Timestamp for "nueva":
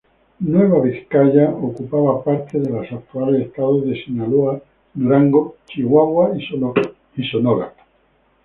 0.51-0.79